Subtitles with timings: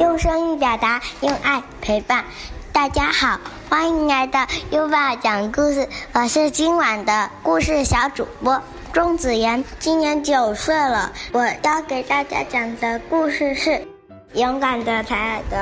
[0.00, 2.24] 用声音表达，用爱陪伴。
[2.72, 8.62] 大家好，欢迎来到优爸讲故事，我是今晚的故事小主播
[8.94, 11.12] 钟子妍，今年九岁了。
[11.32, 13.70] 我要给大家讲的故事是
[14.32, 15.58] 《勇敢的采耳朵》